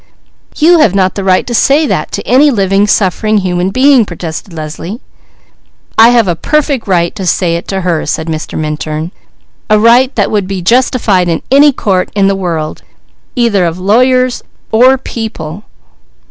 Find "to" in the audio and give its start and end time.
1.45-1.53, 2.13-2.25, 7.15-7.23, 7.67-7.81